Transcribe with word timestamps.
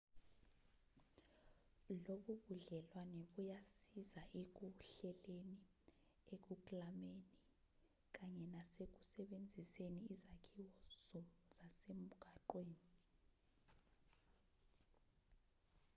lobu 2.05 2.33
budlelwane 2.45 3.21
buyasiza 3.31 4.21
ekuhleleni 4.41 5.59
ekuklameni 6.35 7.23
kanye 8.15 8.43
nasekusebenziseni 8.53 10.01
izakhiwo 10.13 11.19
zasemgwaqweni 11.55 12.81